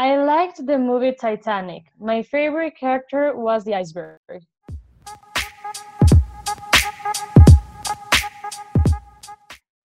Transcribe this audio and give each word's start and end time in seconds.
I 0.00 0.16
liked 0.16 0.64
the 0.64 0.78
movie 0.78 1.12
Titanic. 1.12 1.92
My 1.98 2.22
favorite 2.22 2.74
character 2.74 3.36
was 3.36 3.64
the 3.64 3.74
iceberg. 3.74 4.18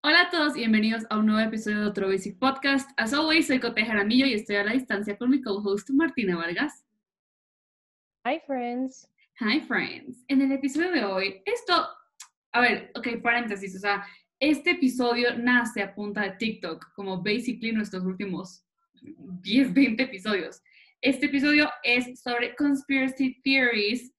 Hola 0.02 0.22
a 0.22 0.30
todos 0.32 0.56
y 0.56 0.62
bienvenidos 0.62 1.04
a 1.10 1.18
un 1.18 1.26
nuevo 1.26 1.42
episodio 1.42 1.82
de 1.82 1.88
otro 1.88 2.08
Basic 2.08 2.40
Podcast. 2.40 2.90
As 2.98 3.14
always, 3.14 3.48
soy 3.48 3.60
Cote 3.60 3.84
Jaramillo 3.84 4.26
y 4.26 4.36
estoy 4.36 4.56
a 4.56 4.64
la 4.64 4.72
distancia 4.72 5.18
con 5.18 5.32
mi 5.32 5.42
co-host 5.42 5.90
Martina 5.90 6.38
Vargas. 6.38 6.86
Hi, 8.26 8.40
friends. 8.48 9.10
Hi, 9.42 9.60
friends. 9.60 10.24
En 10.30 10.42
el 10.42 10.54
episodio 10.54 10.94
de 10.94 11.04
hoy, 11.04 11.42
esto, 11.44 11.74
a 12.54 12.62
ver, 12.62 12.90
ok, 12.96 13.22
paréntesis, 13.22 13.76
o 13.76 13.80
sea, 13.80 14.06
este 14.40 14.72
episodio 14.72 15.38
nace 15.38 15.84
a 15.84 15.94
punta 15.94 16.22
de 16.22 16.32
TikTok, 16.38 16.94
como 16.94 17.18
basically 17.22 17.74
nuestros 17.74 18.06
últimos 18.06 18.65
10, 19.42 19.74
20 19.74 20.04
episodios. 20.04 20.62
Este 21.02 21.28
episodio 21.28 21.70
es 21.84 22.22
sobre 22.22 22.56
conspiracy 22.56 23.40
theories. 23.44 24.12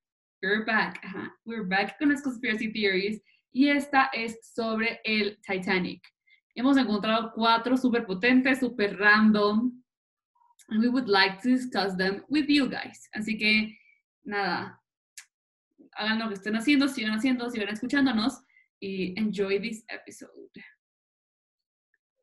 We're 0.42 0.64
back. 0.64 1.00
We're 1.44 1.66
back 1.66 1.98
con 1.98 2.10
las 2.10 2.22
conspiracy 2.22 2.72
theories. 2.72 3.20
Y 3.52 3.68
esta 3.68 4.10
es 4.12 4.38
sobre 4.54 5.00
el 5.04 5.38
Titanic. 5.42 6.02
Hemos 6.54 6.77
encontrado 6.77 7.32
cuatro 7.34 7.77
súper 7.77 8.06
potentes, 8.06 8.60
súper 8.60 8.96
random. 8.98 9.82
And 10.68 10.80
we 10.80 10.88
would 10.88 11.08
like 11.08 11.41
to 11.42 11.48
discuss 11.48 11.96
them 11.96 12.24
with 12.28 12.46
you 12.48 12.68
guys. 12.68 13.08
Así 13.14 13.38
que, 13.38 13.78
nada, 14.24 14.82
hagan 15.92 16.18
lo 16.18 16.28
que 16.28 16.34
estén 16.34 16.56
haciendo, 16.56 16.88
sigan 16.88 17.12
haciendo, 17.12 17.48
sigan 17.50 17.68
escuchándonos 17.68 18.42
y 18.80 19.18
enjoy 19.18 19.60
this 19.60 19.84
episode. 19.88 20.50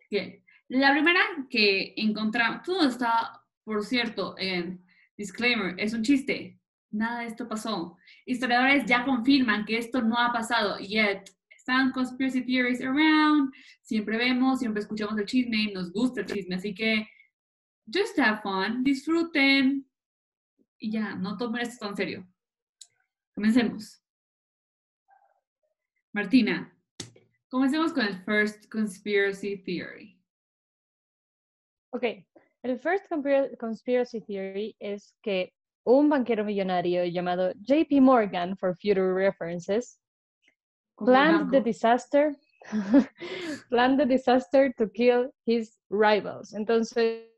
Bien. 0.10 0.43
La 0.74 0.92
primera 0.92 1.20
que 1.52 1.94
encontramos, 1.98 2.64
todo 2.64 2.88
está, 2.88 3.44
por 3.64 3.86
cierto, 3.86 4.34
en 4.40 4.84
disclaimer, 5.16 5.80
es 5.80 5.94
un 5.94 6.02
chiste. 6.02 6.60
Nada 6.90 7.20
de 7.20 7.28
esto 7.28 7.48
pasó. 7.48 7.96
Historiadores 8.26 8.84
ya 8.88 9.06
confirman 9.06 9.66
que 9.66 9.78
esto 9.78 10.02
no 10.02 10.18
ha 10.18 10.34
pasado 10.34 10.80
yet. 10.80 11.30
Están 11.56 11.92
conspiracy 11.92 12.42
theories 12.42 12.82
around. 12.82 13.54
Siempre 13.84 14.18
vemos, 14.18 14.62
siempre 14.62 14.82
escuchamos 14.82 15.16
el 15.20 15.28
chisme 15.28 15.72
nos 15.72 15.94
gusta 15.94 16.22
el 16.22 16.26
chisme. 16.26 16.56
Así 16.56 16.74
que, 16.74 17.08
just 17.86 18.18
have 18.18 18.42
fun, 18.42 18.84
disfruten. 18.84 19.88
Y 20.80 20.90
ya, 20.90 21.14
no 21.14 21.38
tomen 21.38 21.62
esto 21.62 21.86
tan 21.86 21.96
serio. 21.96 22.28
Comencemos. 23.36 24.02
Martina, 26.14 26.76
comencemos 27.48 27.94
con 27.94 28.08
el 28.08 28.24
first 28.24 28.68
conspiracy 28.72 29.58
theory. 29.58 30.13
Ok, 31.94 32.04
el 32.64 32.80
first 32.80 33.06
conspiracy 33.60 34.20
theory 34.22 34.76
es 34.80 35.16
que 35.22 35.54
un 35.86 36.10
banquero 36.10 36.44
millonario 36.44 37.06
llamado 37.06 37.54
JP 37.62 38.02
Morgan, 38.02 38.58
for 38.58 38.76
future 38.76 39.14
references, 39.14 40.00
planned 40.98 41.52
the 41.52 41.62
disaster, 41.62 42.34
planned 43.70 44.00
the 44.00 44.08
disaster 44.08 44.74
to 44.76 44.90
kill 44.90 45.30
his 45.46 45.78
rivals. 45.92 46.54
Entonces, 46.54 47.30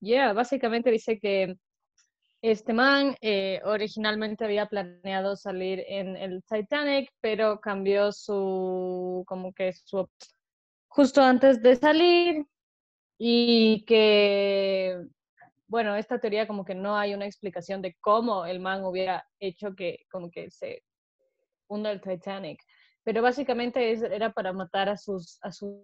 yeah, 0.00 0.34
básicamente 0.34 0.90
dice 0.90 1.18
que 1.18 1.56
este 2.42 2.74
man 2.74 3.16
eh, 3.22 3.62
originalmente 3.64 4.44
había 4.44 4.66
planeado 4.66 5.36
salir 5.36 5.82
en 5.88 6.16
el 6.16 6.42
Titanic, 6.44 7.08
pero 7.22 7.60
cambió 7.60 8.12
su, 8.12 9.24
como 9.26 9.54
que 9.54 9.72
su, 9.72 10.06
justo 10.88 11.22
antes 11.22 11.62
de 11.62 11.76
salir, 11.76 12.44
y 13.18 13.84
que, 13.86 14.98
bueno, 15.66 15.96
esta 15.96 16.18
teoría 16.18 16.46
como 16.46 16.64
que 16.64 16.74
no 16.74 16.96
hay 16.96 17.14
una 17.14 17.26
explicación 17.26 17.82
de 17.82 17.96
cómo 18.00 18.46
el 18.46 18.60
man 18.60 18.84
hubiera 18.84 19.26
hecho 19.40 19.74
que 19.74 20.06
como 20.10 20.30
que 20.30 20.50
se 20.50 20.82
hunda 21.68 21.90
el 21.90 22.00
Titanic. 22.00 22.60
Pero 23.02 23.22
básicamente 23.22 23.92
era 23.92 24.32
para 24.32 24.52
matar 24.52 24.88
a 24.88 24.96
sus, 24.96 25.38
a 25.42 25.52
sus 25.52 25.78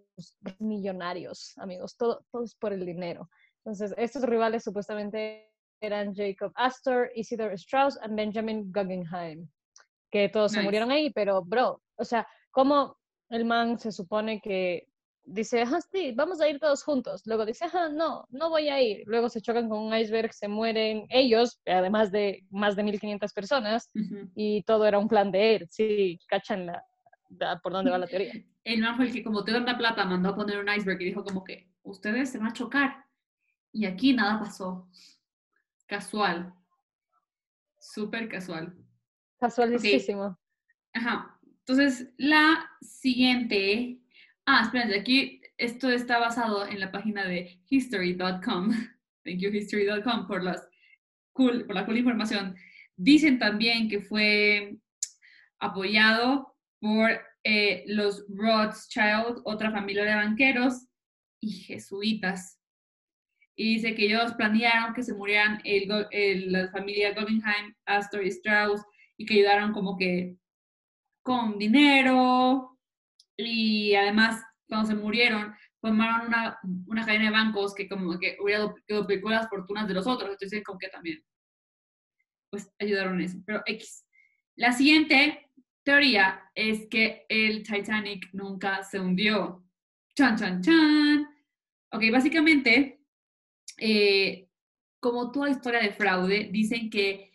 millonarios, 0.58 1.52
amigos. 1.58 1.96
Todo, 1.96 2.24
todo 2.32 2.42
es 2.42 2.54
por 2.56 2.72
el 2.72 2.84
dinero. 2.84 3.28
Entonces, 3.58 3.94
estos 3.96 4.24
rivales 4.24 4.64
supuestamente 4.64 5.52
eran 5.80 6.14
Jacob 6.14 6.52
Astor, 6.54 7.10
Isidor 7.14 7.52
Strauss 7.52 7.98
y 8.04 8.12
Benjamin 8.12 8.72
Guggenheim, 8.72 9.48
que 10.10 10.28
todos 10.28 10.52
se 10.52 10.62
murieron 10.62 10.90
ahí, 10.90 11.10
pero 11.10 11.42
bro, 11.42 11.82
o 11.96 12.04
sea, 12.04 12.26
¿cómo 12.50 12.96
el 13.30 13.44
man 13.44 13.78
se 13.78 13.90
supone 13.90 14.40
que 14.40 14.86
dice, 15.24 15.62
ajá, 15.62 15.80
sí, 15.80 16.12
vamos 16.12 16.40
a 16.40 16.48
ir 16.48 16.58
todos 16.58 16.82
juntos. 16.82 17.22
Luego 17.26 17.46
dice, 17.46 17.64
ajá, 17.64 17.88
no, 17.88 18.26
no 18.30 18.50
voy 18.50 18.68
a 18.68 18.80
ir. 18.80 19.02
Luego 19.06 19.28
se 19.28 19.40
chocan 19.40 19.68
con 19.68 19.78
un 19.80 19.94
iceberg, 19.94 20.32
se 20.32 20.48
mueren 20.48 21.06
ellos, 21.10 21.60
además 21.66 22.10
de 22.10 22.44
más 22.50 22.76
de 22.76 22.82
1500 22.84 23.32
personas, 23.32 23.90
y 24.34 24.62
todo 24.62 24.86
era 24.86 24.98
un 24.98 25.08
plan 25.08 25.30
de 25.30 25.56
él. 25.56 25.68
Sí, 25.70 26.18
cachan 26.28 26.66
la, 26.66 26.84
por 27.62 27.72
dónde 27.72 27.90
va 27.90 27.98
la 27.98 28.06
teoría. 28.06 28.32
El 28.64 28.80
man 28.80 28.94
fue 28.94 29.06
el 29.06 29.12
que, 29.12 29.24
como 29.24 29.42
te 29.42 29.50
tanta 29.50 29.76
plata, 29.76 30.04
mandó 30.04 30.28
a 30.28 30.36
poner 30.36 30.58
un 30.58 30.68
iceberg 30.68 31.00
y 31.02 31.06
dijo, 31.06 31.24
como 31.24 31.42
que 31.42 31.72
ustedes 31.82 32.30
se 32.30 32.38
van 32.38 32.48
a 32.48 32.52
chocar. 32.52 33.04
Y 33.72 33.86
aquí 33.86 34.12
nada 34.12 34.38
pasó. 34.38 34.88
Casual. 35.86 36.54
Súper 37.80 38.28
casual. 38.28 38.76
Casualísimo. 39.40 40.38
Ajá. 40.92 41.40
Entonces, 41.66 42.12
la 42.18 42.70
siguiente 42.80 44.01
Ah, 44.46 44.62
espérense, 44.64 44.98
aquí 44.98 45.40
esto 45.56 45.88
está 45.88 46.18
basado 46.18 46.66
en 46.66 46.80
la 46.80 46.90
página 46.90 47.24
de 47.24 47.60
history.com. 47.68 48.70
Thank 49.24 49.38
you, 49.38 49.50
history.com, 49.50 50.26
por, 50.26 50.42
las 50.42 50.68
cool, 51.32 51.64
por 51.64 51.76
la 51.76 51.86
cool 51.86 51.98
información. 51.98 52.56
Dicen 52.96 53.38
también 53.38 53.88
que 53.88 54.00
fue 54.00 54.76
apoyado 55.60 56.56
por 56.80 57.10
eh, 57.44 57.84
los 57.86 58.24
Rothschild, 58.28 59.42
otra 59.44 59.70
familia 59.70 60.04
de 60.04 60.14
banqueros 60.14 60.88
y 61.40 61.52
jesuitas. 61.52 62.58
Y 63.54 63.74
dice 63.74 63.94
que 63.94 64.06
ellos 64.06 64.32
planearon 64.34 64.94
que 64.94 65.02
se 65.02 65.14
murieran 65.14 65.60
el, 65.64 66.50
la 66.50 66.68
familia 66.70 67.14
Guggenheim, 67.14 67.74
Astor 67.84 68.24
y 68.24 68.28
Strauss, 68.28 68.82
y 69.16 69.26
que 69.26 69.34
ayudaron 69.34 69.72
como 69.72 69.96
que 69.96 70.36
con 71.22 71.58
dinero, 71.58 72.71
y 73.46 73.94
además 73.94 74.42
cuando 74.68 74.88
se 74.88 74.94
murieron 74.94 75.54
formaron 75.80 76.28
una, 76.28 76.58
una 76.86 77.04
cadena 77.04 77.24
de 77.24 77.30
bancos 77.30 77.74
que 77.74 77.88
como 77.88 78.18
que 78.18 78.36
hubiera 78.40 78.60
duplicado 78.60 79.30
las 79.30 79.48
fortunas 79.48 79.88
de 79.88 79.94
los 79.94 80.06
otros, 80.06 80.30
entonces 80.30 80.62
como 80.64 80.78
que 80.78 80.88
también 80.88 81.22
pues 82.50 82.70
ayudaron 82.78 83.20
eso, 83.20 83.38
pero 83.46 83.62
X. 83.66 84.04
La 84.56 84.72
siguiente 84.72 85.50
teoría 85.82 86.42
es 86.54 86.86
que 86.88 87.24
el 87.28 87.62
Titanic 87.62 88.28
nunca 88.32 88.82
se 88.84 89.00
hundió. 89.00 89.64
Chan, 90.14 90.36
chan, 90.36 90.60
chan. 90.60 91.26
Ok, 91.90 92.02
básicamente, 92.12 93.00
eh, 93.78 94.48
como 95.00 95.32
toda 95.32 95.50
historia 95.50 95.80
de 95.80 95.92
fraude, 95.92 96.50
dicen 96.52 96.90
que 96.90 97.32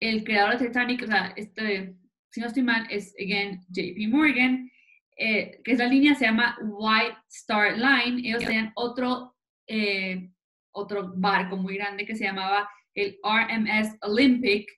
el 0.00 0.24
creador 0.24 0.58
de 0.58 0.66
Titanic, 0.66 1.02
o 1.02 1.06
sea, 1.06 1.32
este, 1.36 1.96
si 2.30 2.40
no 2.40 2.48
estoy 2.48 2.62
mal, 2.64 2.86
es, 2.90 3.14
again, 3.20 3.64
JP 3.68 4.08
Morgan, 4.08 4.70
eh, 5.16 5.60
que 5.64 5.72
es 5.72 5.78
la 5.78 5.86
línea, 5.86 6.14
se 6.14 6.26
llama 6.26 6.58
White 6.62 7.16
Star 7.28 7.76
Line. 7.76 8.28
Ellos 8.28 8.44
tenían 8.44 8.72
otro, 8.74 9.34
eh, 9.66 10.30
otro 10.74 11.12
barco 11.16 11.56
muy 11.56 11.76
grande 11.76 12.04
que 12.04 12.14
se 12.14 12.24
llamaba 12.24 12.68
el 12.94 13.18
RMS 13.22 13.96
Olympic. 14.02 14.68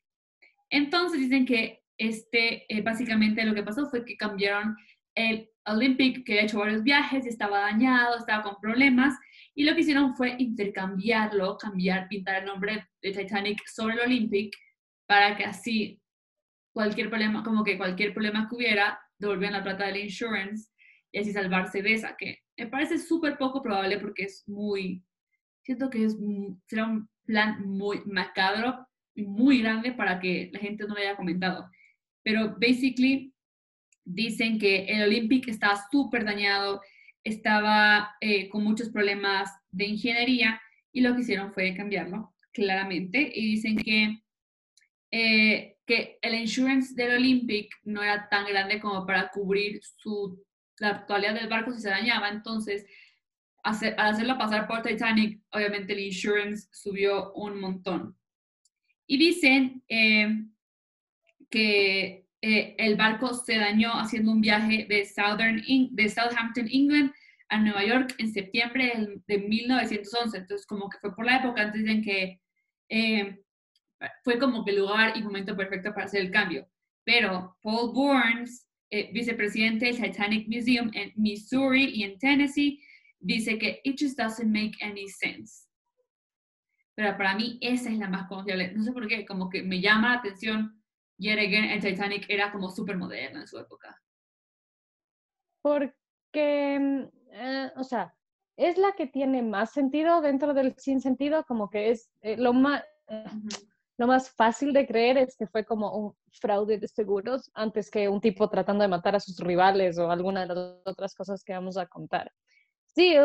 Entonces 0.71 1.21
dicen 1.21 1.45
que 1.45 1.83
este, 1.99 2.73
eh, 2.73 2.83
básicamente 2.83 3.45
lo 3.45 3.55
que 3.55 3.63
pasó 3.63 3.89
fue 3.91 4.05
que 4.05 4.17
cambiaron 4.17 4.77
el 5.15 5.51
Olympic, 5.67 6.25
que 6.25 6.33
había 6.33 6.45
hecho 6.45 6.61
varios 6.61 6.83
viajes, 6.83 7.27
estaba 7.27 7.61
dañado, 7.61 8.17
estaba 8.17 8.43
con 8.43 8.61
problemas, 8.61 9.15
y 9.55 9.65
lo 9.65 9.75
que 9.75 9.81
hicieron 9.81 10.15
fue 10.15 10.37
intercambiarlo, 10.39 11.57
cambiar, 11.59 12.09
pintar 12.09 12.37
el 12.37 12.47
nombre 12.47 12.89
de 13.03 13.13
Titanic 13.13 13.67
sobre 13.67 13.95
el 13.95 14.01
Olympic, 14.01 14.55
para 15.07 15.37
que 15.37 15.45
así 15.45 16.01
cualquier 16.73 17.09
problema, 17.09 17.43
como 17.43 17.65
que 17.65 17.77
cualquier 17.77 18.15
problema 18.15 18.47
que 18.49 18.55
hubiera, 18.55 19.01
devolvían 19.19 19.53
la 19.53 19.63
plata 19.63 19.87
del 19.87 20.05
insurance 20.05 20.71
y 21.13 21.19
así 21.19 21.33
salvarse 21.33 21.83
de 21.83 21.95
esa, 21.95 22.17
que 22.17 22.39
me 22.57 22.67
parece 22.67 22.99
súper 22.99 23.39
poco 23.39 23.63
probable 23.63 23.99
porque 23.99 24.25
es 24.25 24.45
muy, 24.47 25.03
siento 25.63 25.91
que 25.91 26.05
es, 26.05 26.17
será 26.67 26.87
un 26.87 27.09
plan 27.25 27.67
muy 27.67 28.03
macabro 28.05 28.87
y 29.15 29.25
muy 29.25 29.61
grande 29.63 29.93
para 29.93 30.21
que 30.21 30.51
la 30.53 30.61
gente 30.61 30.85
no 30.87 30.95
lo 30.95 31.01
haya 31.01 31.17
comentado. 31.17 31.71
Pero 32.23 32.57
basically 32.59 33.33
dicen 34.05 34.59
que 34.59 34.85
el 34.85 35.03
Olympic 35.03 35.49
estaba 35.49 35.79
súper 35.91 36.25
dañado, 36.25 36.81
estaba 37.25 38.17
eh, 38.21 38.49
con 38.49 38.65
muchos 38.65 38.89
problemas 38.91 39.51
de 39.71 39.87
ingeniería 39.87 40.61
y 40.93 41.01
lo 41.01 41.15
que 41.15 41.21
hicieron 41.21 41.53
fue 41.53 41.75
cambiarlo, 41.75 42.35
claramente, 42.53 43.31
y 43.35 43.53
dicen 43.53 43.77
que 43.77 44.23
eh, 45.11 45.78
que 45.89 46.19
el 46.21 46.35
insurance 46.35 46.95
del 46.95 47.17
Olympic 47.17 47.75
no 47.85 48.03
era 48.03 48.29
tan 48.29 48.47
grande 48.47 48.79
como 48.79 49.07
para 49.07 49.31
cubrir 49.31 49.81
su, 49.83 50.45
la 50.79 50.91
actualidad 50.91 51.35
del 51.35 51.49
barco 51.49 51.73
si 51.73 51.81
se 51.81 51.89
dañaba. 51.89 52.29
Entonces, 52.29 52.85
hacer, 53.63 53.95
al 53.97 54.13
hacerla 54.13 54.37
pasar 54.37 54.69
por 54.69 54.83
Titanic, 54.83 55.41
obviamente 55.51 55.95
el 55.95 56.01
insurance 56.01 56.69
subió 56.73 57.33
un 57.33 57.59
montón. 57.59 58.15
Y 59.07 59.17
dicen 59.17 59.83
eh, 59.89 60.45
que 61.49 62.27
eh, 62.43 62.77
el 62.77 62.97
barco 62.97 63.33
se 63.33 63.57
dañó 63.57 63.95
haciendo 63.95 64.31
un 64.33 64.43
viaje 64.43 64.85
de, 64.87 65.07
Southern, 65.07 65.63
de 65.91 66.09
Southampton, 66.11 66.69
England, 66.71 67.13
a 67.49 67.59
Nueva 67.61 67.83
York 67.83 68.15
en 68.19 68.31
septiembre 68.31 69.23
de 69.27 69.39
1911. 69.39 70.37
Entonces, 70.37 70.67
como 70.67 70.91
que 70.91 70.99
fue 70.99 71.17
por 71.17 71.25
la 71.25 71.39
época, 71.39 71.63
antes 71.63 71.83
dicen 71.83 72.03
que 72.03 72.43
eh, 72.91 73.39
fue 74.23 74.39
como 74.39 74.65
que 74.65 74.73
el 74.73 74.79
lugar 74.79 75.17
y 75.17 75.23
momento 75.23 75.57
perfecto 75.57 75.93
para 75.93 76.07
hacer 76.07 76.21
el 76.21 76.31
cambio. 76.31 76.69
Pero 77.05 77.57
Paul 77.63 77.93
Burns, 77.93 78.67
eh, 78.91 79.11
vicepresidente 79.13 79.87
del 79.87 80.01
Titanic 80.01 80.47
Museum 80.49 80.91
en 80.95 81.13
Missouri 81.17 81.85
y 81.95 82.05
en 82.05 82.19
Tennessee, 82.19 82.83
dice 83.21 83.59
que 83.59 83.81
it 83.85 83.97
just 83.99 84.19
doesn't 84.19 84.51
make 84.51 84.73
any 84.83 85.09
sense. 85.09 85.67
Pero 86.95 87.17
para 87.17 87.37
mí 87.37 87.59
esa 87.61 87.91
es 87.91 87.99
la 87.99 88.09
más 88.09 88.27
confiable. 88.29 88.73
No 88.73 88.83
sé 88.83 88.93
por 88.93 89.07
qué, 89.07 89.25
como 89.25 89.49
que 89.49 89.63
me 89.63 89.81
llama 89.81 90.15
la 90.15 90.19
atención. 90.19 90.83
Yet 91.19 91.39
again, 91.39 91.65
el 91.65 91.81
Titanic 91.81 92.27
era 92.29 92.53
como 92.53 92.71
súper 92.71 92.97
moderno 92.97 93.41
en 93.41 93.47
su 93.47 93.59
época. 93.59 94.01
Porque, 95.63 96.79
mm, 96.81 97.03
eh, 97.33 97.73
o 97.77 97.85
sea, 97.85 98.15
es 98.57 98.77
la 98.79 98.93
que 98.93 99.07
tiene 99.07 99.43
más 99.43 99.73
sentido 99.73 100.21
dentro 100.21 100.55
del 100.55 100.75
sin 100.77 101.01
sentido, 101.01 101.45
como 101.45 101.71
que 101.71 101.91
es 101.91 102.11
eh, 102.21 102.37
lo 102.37 102.53
más... 102.53 102.83
Eh, 103.09 103.25
lo 103.99 104.07
más 104.07 104.31
fácil 104.31 104.73
de 104.73 104.87
creer 104.87 105.19
es 105.19 105.37
que 105.37 105.49
fue 105.49 105.65
como 105.65 105.93
un 105.97 106.17
fraude 106.33 106.79
de 106.79 106.87
seguros 106.87 107.51
antes 107.53 107.91
que 107.91 108.09
un 108.09 108.21
tipo 108.21 108.49
tratando 108.49 108.83
de 108.83 108.89
matar 108.89 109.17
a 109.17 109.21
sus 109.21 109.39
rivales 109.41 109.99
o 109.99 110.11
alguna 110.11 110.43
de 110.43 110.55
las 110.55 110.59
otras 110.85 111.15
cosas 111.17 111.43
que 111.43 111.53
vamos 111.53 111.77
a 111.77 111.87
contar. 111.87 112.33
Sí, 112.87 113.17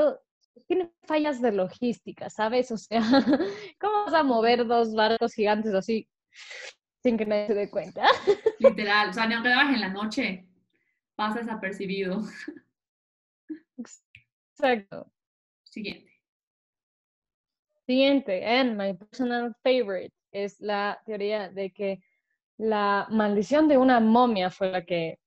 tiene 0.68 0.92
fallas 1.04 1.42
de 1.42 1.52
logística, 1.52 2.28
¿sabes? 2.32 2.72
O 2.72 2.78
sea, 2.78 3.02
¿cómo 3.80 4.06
vas 4.06 4.14
a 4.16 4.24
mover 4.24 4.66
dos 4.66 4.96
barcos 4.96 5.34
gigantes 5.34 5.76
así 5.76 6.10
sin 7.04 7.18
que 7.18 7.26
nadie 7.28 7.48
se 7.48 7.54
dé 7.54 7.70
cuenta? 7.70 8.08
Literal, 8.60 9.10
o 9.10 9.14
sea, 9.14 9.28
ni 9.28 9.36
aunque 9.36 9.52
en 9.52 9.80
la 9.80 9.90
noche, 9.90 10.48
pasa 11.16 11.40
desapercibido. 11.40 12.24
Exacto. 13.78 15.12
Siguiente. 15.66 16.12
Siguiente, 17.86 18.44
and 18.44 18.78
my 18.78 18.94
personal 18.94 19.54
favorite, 19.62 20.14
es 20.34 20.60
la 20.60 21.02
teoría 21.06 21.50
de 21.50 21.72
que 21.72 22.04
la 22.58 23.08
maldición 23.10 23.68
de 23.68 23.78
una 23.78 24.00
momia 24.00 24.50
fue 24.50 24.72
la 24.72 24.86
que 24.86 25.20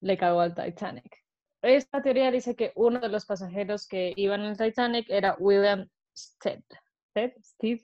le 0.00 0.16
cagó 0.16 0.40
al 0.40 0.54
Titanic. 0.54 1.22
Esta 1.62 2.02
teoría 2.02 2.30
dice 2.30 2.56
que 2.56 2.72
uno 2.74 2.98
de 2.98 3.08
los 3.08 3.24
pasajeros 3.24 3.86
que 3.86 4.12
iban 4.16 4.40
en 4.40 4.48
el 4.48 4.56
Titanic 4.56 5.06
era 5.08 5.36
William 5.38 5.88
Stead, 6.16 6.62
Steve, 7.40 7.82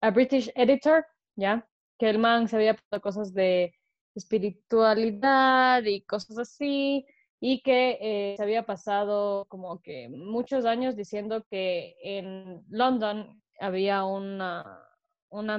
a 0.00 0.10
British 0.10 0.52
editor, 0.54 1.04
¿ya? 1.34 1.66
Que 1.98 2.10
el 2.10 2.18
man 2.18 2.48
se 2.48 2.56
había 2.56 2.74
puesto 2.74 3.00
cosas 3.00 3.34
de 3.34 3.74
espiritualidad 4.14 5.82
y 5.84 6.02
cosas 6.02 6.38
así, 6.38 7.04
y 7.40 7.62
que 7.62 7.98
eh, 8.00 8.34
se 8.36 8.42
había 8.42 8.66
pasado 8.66 9.46
como 9.46 9.80
que 9.80 10.08
muchos 10.08 10.64
años 10.64 10.94
diciendo 10.94 11.44
que 11.50 11.96
en 12.02 12.62
London 12.68 13.42
había 13.58 14.04
una, 14.04 14.89
una 15.30 15.58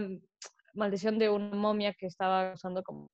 maldición 0.73 1.17
de 1.17 1.29
una 1.29 1.55
momia 1.55 1.93
que 1.93 2.05
estaba 2.05 2.49
causando 2.49 2.83
como 2.83 3.09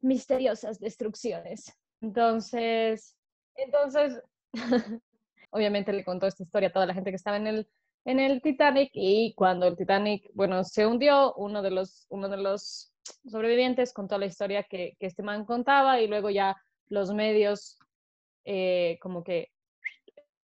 misteriosas 0.00 0.78
destrucciones. 0.78 1.72
Entonces, 2.00 3.16
entonces, 3.56 4.22
obviamente 5.50 5.92
le 5.92 6.04
contó 6.04 6.26
esta 6.26 6.42
historia 6.42 6.68
a 6.68 6.72
toda 6.72 6.86
la 6.86 6.94
gente 6.94 7.10
que 7.10 7.16
estaba 7.16 7.36
en 7.36 7.46
el, 7.46 7.68
en 8.04 8.20
el 8.20 8.40
Titanic 8.40 8.90
y 8.94 9.34
cuando 9.34 9.66
el 9.66 9.76
Titanic, 9.76 10.30
bueno, 10.34 10.64
se 10.64 10.86
hundió, 10.86 11.34
uno 11.34 11.62
de 11.62 11.70
los, 11.70 12.06
uno 12.08 12.28
de 12.28 12.38
los 12.38 12.92
sobrevivientes 13.28 13.92
contó 13.92 14.18
la 14.18 14.26
historia 14.26 14.64
que, 14.64 14.96
este 15.00 15.22
man 15.22 15.44
contaba 15.44 16.00
y 16.00 16.06
luego 16.06 16.30
ya 16.30 16.56
los 16.88 17.12
medios 17.12 17.78
eh, 18.44 18.98
como 19.00 19.22
que 19.22 19.48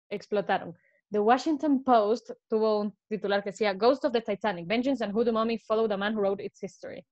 explotaron. 0.10 0.78
The 1.14 1.20
Washington 1.20 1.84
Post 1.84 2.32
tuvo 2.50 2.80
un 2.82 2.98
titular 3.08 3.44
que 3.44 3.52
decía 3.52 3.74
Ghost 3.74 4.04
of 4.04 4.14
the 4.14 4.22
Titanic, 4.22 4.66
Vengeance 4.66 5.04
and 5.04 5.14
Who 5.14 5.24
the 5.24 5.32
Mummy 5.32 5.60
Follow 5.60 5.88
the 5.88 5.96
Man 5.96 6.16
Who 6.16 6.22
Wrote 6.22 6.44
Its 6.44 6.64
History. 6.64 7.06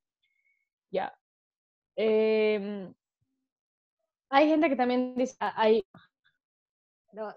Ya. 0.90 1.14
Em, 1.96 2.92
hay 4.32 4.48
gente 4.48 4.70
que 4.70 4.76
también 4.76 5.14
dice, 5.16 5.36
ah, 5.40 5.54
hay, 5.56 5.86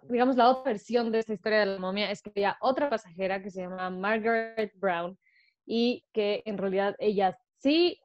digamos, 0.05 0.37
la 0.37 0.49
otra 0.49 0.73
versión 0.73 1.13
de 1.13 1.19
esta 1.19 1.35
historia 1.35 1.61
de 1.61 1.67
la 1.67 1.79
momia 1.79 2.11
es 2.11 2.23
que 2.23 2.31
había 2.31 2.57
otra 2.63 2.89
pasajera 2.89 3.43
que 3.43 3.51
se 3.51 3.61
llama 3.61 3.91
Margaret 3.91 4.73
Brown 4.77 5.19
y 5.67 6.03
que 6.15 6.43
en 6.47 6.57
realidad 6.57 6.97
ella 6.99 7.37
sí, 7.59 8.01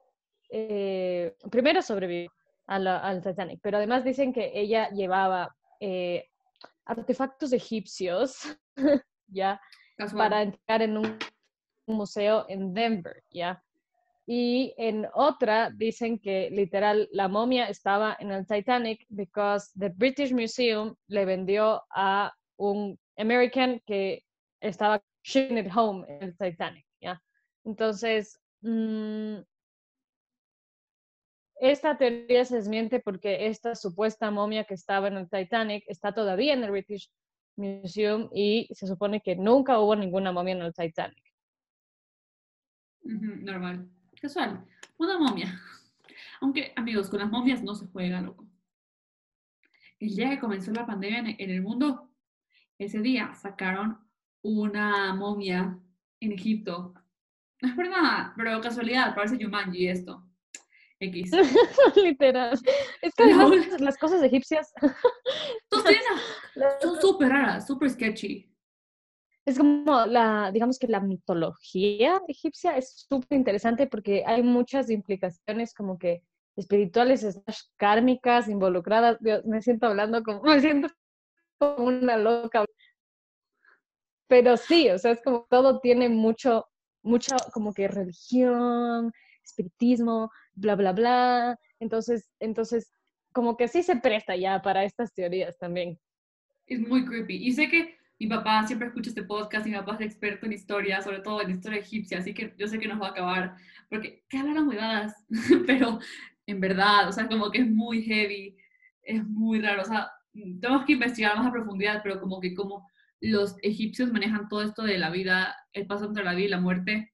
eh, 0.50 1.34
primero 1.50 1.80
sobrevivió 1.80 2.30
al 2.66 3.22
Titanic, 3.22 3.58
pero 3.62 3.78
además 3.78 4.04
dicen 4.04 4.34
que 4.34 4.52
ella 4.54 4.90
llevaba 4.90 5.56
eh, 5.80 6.29
artefactos 6.90 7.52
egipcios, 7.52 8.56
¿ya? 9.28 9.60
Para 10.16 10.42
entrar 10.42 10.82
en 10.82 10.96
un 10.96 11.18
museo 11.86 12.46
en 12.48 12.74
Denver, 12.74 13.22
¿ya? 13.30 13.62
Y 14.26 14.74
en 14.76 15.06
otra 15.14 15.70
dicen 15.70 16.18
que 16.18 16.50
literal 16.50 17.08
la 17.12 17.28
momia 17.28 17.68
estaba 17.68 18.16
en 18.20 18.30
el 18.30 18.46
Titanic 18.46 19.04
because 19.08 19.70
the 19.78 19.88
British 19.88 20.32
Museum 20.32 20.94
le 21.08 21.24
vendió 21.24 21.82
a 21.94 22.32
un 22.56 22.98
American 23.16 23.80
que 23.86 24.24
estaba 24.60 25.02
shipping 25.22 25.58
it 25.58 25.70
home 25.74 26.06
en 26.08 26.22
el 26.22 26.36
Titanic, 26.36 26.86
¿ya? 27.00 27.20
Entonces, 27.64 28.40
mm, 28.62 29.38
esta 31.60 31.98
teoría 31.98 32.44
se 32.46 32.56
desmiente 32.56 33.00
porque 33.00 33.46
esta 33.46 33.74
supuesta 33.74 34.30
momia 34.30 34.64
que 34.64 34.74
estaba 34.74 35.08
en 35.08 35.18
el 35.18 35.28
Titanic 35.28 35.84
está 35.86 36.12
todavía 36.12 36.54
en 36.54 36.64
el 36.64 36.70
British 36.70 37.10
Museum 37.56 38.30
y 38.32 38.68
se 38.72 38.86
supone 38.86 39.20
que 39.20 39.36
nunca 39.36 39.78
hubo 39.78 39.94
ninguna 39.94 40.32
momia 40.32 40.54
en 40.54 40.62
el 40.62 40.72
Titanic. 40.72 41.22
normal. 43.02 43.88
Casual, 44.20 44.64
una 44.96 45.18
momia. 45.18 45.60
Aunque, 46.40 46.72
amigos, 46.76 47.10
con 47.10 47.20
las 47.20 47.30
momias 47.30 47.62
no 47.62 47.74
se 47.74 47.86
juega, 47.88 48.22
loco. 48.22 48.46
El 49.98 50.16
día 50.16 50.30
que 50.30 50.40
comenzó 50.40 50.72
la 50.72 50.86
pandemia 50.86 51.36
en 51.38 51.50
el 51.50 51.60
mundo, 51.60 52.10
ese 52.78 53.00
día 53.00 53.34
sacaron 53.34 53.98
una 54.42 55.14
momia 55.14 55.78
en 56.20 56.32
Egipto. 56.32 56.94
No 57.60 57.68
es 57.68 57.74
por 57.74 57.86
nada, 57.86 58.32
pero 58.34 58.58
casualidad, 58.62 59.14
parece 59.14 59.36
Yumanji 59.36 59.88
esto. 59.88 60.29
X. 61.00 61.30
Literal. 61.96 62.58
Es 63.02 63.14
que 63.14 63.24
además 63.24 63.80
las 63.80 63.98
cosas 63.98 64.22
egipcias. 64.22 64.72
son 66.80 67.00
súper 67.00 67.30
raras, 67.30 67.66
súper 67.66 67.90
sketchy 67.90 68.50
es 69.50 69.58
como 69.58 70.06
la, 70.06 70.50
digamos 70.52 70.78
que 70.78 70.86
la 70.86 71.00
mitología 71.00 72.20
egipcia 72.28 72.76
es 72.76 73.06
súper 73.08 73.38
interesante 73.38 73.86
porque 73.86 74.22
hay 74.26 74.42
muchas 74.42 74.90
implicaciones 74.90 75.74
como 75.74 75.98
que 75.98 76.22
espirituales, 76.56 77.40
kármicas 77.76 78.48
involucradas. 78.48 79.18
me 79.44 79.62
siento 79.62 79.86
hablando 79.86 80.22
como, 80.22 80.42
me 80.42 80.60
siento 80.60 80.88
como 81.58 81.86
una 81.88 82.16
loca. 82.16 82.64
Pero 84.28 84.56
sí, 84.56 84.88
o 84.90 84.98
sea, 84.98 85.12
es 85.12 85.22
como 85.22 85.46
todo 85.50 85.80
tiene 85.80 86.08
mucho, 86.08 86.66
mucho 87.02 87.34
como 87.52 87.72
que 87.72 87.88
religión, 87.88 89.12
espiritismo, 89.42 90.30
bla, 90.60 90.76
bla, 90.76 90.92
bla. 90.92 91.58
Entonces, 91.78 92.30
entonces, 92.38 92.92
como 93.32 93.56
que 93.56 93.68
sí 93.68 93.82
se 93.82 93.96
presta 93.96 94.36
ya 94.36 94.62
para 94.62 94.84
estas 94.84 95.12
teorías 95.12 95.58
también. 95.58 95.98
Es 96.66 96.80
muy 96.80 97.04
creepy. 97.04 97.36
Y 97.36 97.52
sé 97.52 97.68
que 97.68 97.96
mi 98.18 98.26
papá 98.26 98.66
siempre 98.66 98.88
escucha 98.88 99.10
este 99.10 99.22
podcast 99.22 99.66
y 99.66 99.70
mi 99.70 99.76
papá 99.76 99.94
es 99.94 100.02
experto 100.02 100.46
en 100.46 100.52
historia, 100.52 101.00
sobre 101.00 101.20
todo 101.20 101.40
en 101.40 101.50
historia 101.50 101.80
egipcia, 101.80 102.18
así 102.18 102.34
que 102.34 102.54
yo 102.58 102.68
sé 102.68 102.78
que 102.78 102.86
nos 102.86 103.00
va 103.00 103.08
a 103.08 103.10
acabar, 103.10 103.56
porque 103.88 104.24
¿qué 104.28 104.38
hablaron 104.38 104.68
huevadas? 104.68 105.14
Pero 105.66 105.98
en 106.46 106.60
verdad, 106.60 107.08
o 107.08 107.12
sea, 107.12 107.26
como 107.28 107.50
que 107.50 107.62
es 107.62 107.70
muy 107.70 108.02
heavy, 108.02 108.58
es 109.02 109.24
muy 109.26 109.60
raro, 109.62 109.82
o 109.82 109.84
sea, 109.86 110.10
tenemos 110.32 110.84
que 110.84 110.92
investigar 110.92 111.36
más 111.36 111.46
a 111.46 111.52
profundidad, 111.52 112.02
pero 112.02 112.20
como 112.20 112.40
que 112.40 112.54
como 112.54 112.86
los 113.20 113.56
egipcios 113.62 114.12
manejan 114.12 114.48
todo 114.48 114.62
esto 114.62 114.82
de 114.82 114.98
la 114.98 115.10
vida, 115.10 115.56
el 115.72 115.86
paso 115.86 116.06
entre 116.06 116.24
la 116.24 116.34
vida 116.34 116.46
y 116.46 116.50
la 116.50 116.60
muerte, 116.60 117.12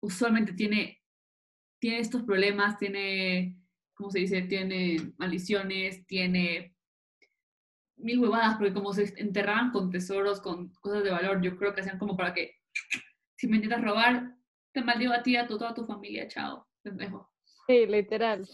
usualmente 0.00 0.52
tiene, 0.52 1.00
tiene 1.86 2.00
estos 2.00 2.24
problemas, 2.24 2.78
tiene, 2.78 3.54
¿cómo 3.94 4.10
se 4.10 4.18
dice? 4.18 4.42
Tiene 4.42 5.12
maldiciones, 5.18 6.04
tiene 6.08 6.74
mil 7.96 8.18
huevadas, 8.18 8.56
porque 8.56 8.74
como 8.74 8.92
se 8.92 9.14
enterraban 9.20 9.70
con 9.70 9.88
tesoros, 9.92 10.40
con 10.40 10.72
cosas 10.80 11.04
de 11.04 11.12
valor, 11.12 11.40
yo 11.42 11.56
creo 11.56 11.72
que 11.72 11.82
hacían 11.82 12.00
como 12.00 12.16
para 12.16 12.34
que, 12.34 12.56
si 13.36 13.46
me 13.46 13.58
intentas 13.58 13.84
robar, 13.84 14.34
te 14.72 14.82
maldigo 14.82 15.12
a 15.12 15.22
ti, 15.22 15.36
a 15.36 15.46
toda 15.46 15.74
tu 15.74 15.86
familia, 15.86 16.26
chao, 16.26 16.66
pendejo. 16.82 17.30
Sí, 17.68 17.86
literal. 17.86 18.48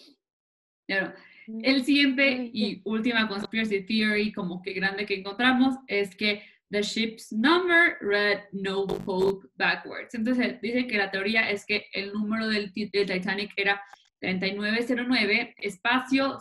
Claro. 0.87 1.15
El 1.47 1.85
siguiente 1.85 2.51
y 2.53 2.83
última 2.85 3.29
conspiracy 3.29 3.87
theory, 3.87 4.31
como 4.31 4.61
que 4.61 4.75
grande 4.75 5.07
que 5.07 5.15
encontramos, 5.15 5.77
es 5.87 6.15
que 6.15 6.43
the 6.73 6.83
ship's 6.83 7.31
number 7.31 7.99
read 8.01 8.45
no 8.53 8.87
pope 8.87 9.47
backwards. 9.57 10.15
Entonces 10.15 10.61
dice 10.63 10.87
que 10.87 10.97
la 10.97 11.11
teoría 11.11 11.51
es 11.51 11.67
que 11.67 11.87
el 11.93 12.13
número 12.13 12.49
del, 12.49 12.73
Titanic 12.73 13.53
era 13.57 13.81
3909 14.21 15.55
espacio 15.59 16.39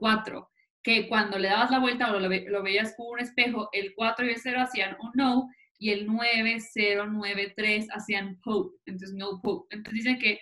04, 0.00 0.48
que 0.82 1.08
cuando 1.08 1.38
le 1.38 1.48
dabas 1.48 1.70
la 1.70 1.78
vuelta 1.78 2.10
o 2.10 2.18
lo, 2.18 2.62
veías 2.62 2.94
con 2.96 3.06
un 3.12 3.20
espejo, 3.20 3.68
el 3.72 3.92
4 3.94 4.26
y 4.26 4.30
el 4.30 4.38
0 4.38 4.60
hacían 4.62 4.96
un 4.98 5.10
no 5.14 5.48
y 5.78 5.90
el 5.90 6.06
9093 6.06 7.88
hacían 7.92 8.40
pope, 8.42 8.74
entonces 8.86 9.14
no 9.14 9.42
pope. 9.42 9.76
Entonces 9.76 10.04
dicen 10.04 10.18
que 10.18 10.40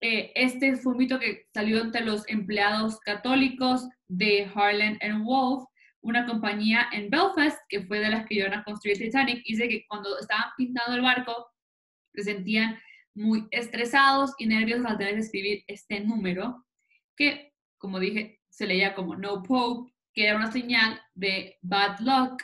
eh, 0.00 0.30
este 0.36 0.76
fue 0.76 0.96
que 0.98 1.46
salió 1.52 1.80
entre 1.80 2.04
los 2.04 2.28
empleados 2.28 3.00
católicos 3.00 3.88
de 4.06 4.48
Harlan 4.54 4.98
and 5.00 5.24
Wolff, 5.24 5.64
una 6.04 6.26
compañía 6.26 6.88
en 6.92 7.08
Belfast, 7.08 7.58
que 7.68 7.82
fue 7.82 7.98
de 7.98 8.10
las 8.10 8.26
que 8.26 8.34
iban 8.34 8.52
a 8.52 8.62
construir 8.62 8.98
Titanic, 8.98 9.42
dice 9.42 9.68
que 9.68 9.86
cuando 9.88 10.18
estaban 10.18 10.50
pintando 10.56 10.94
el 10.94 11.02
barco, 11.02 11.50
se 12.12 12.22
sentían 12.22 12.78
muy 13.14 13.48
estresados 13.50 14.32
y 14.38 14.46
nerviosos 14.46 14.86
al 14.86 14.98
tener 14.98 15.14
que 15.14 15.20
escribir 15.20 15.64
este 15.66 16.00
número, 16.00 16.64
que, 17.16 17.54
como 17.78 17.98
dije, 17.98 18.40
se 18.50 18.66
leía 18.66 18.94
como 18.94 19.16
No 19.16 19.42
Pope, 19.42 19.92
que 20.12 20.26
era 20.26 20.36
una 20.36 20.52
señal 20.52 21.00
de 21.14 21.56
bad 21.62 21.98
luck, 22.00 22.42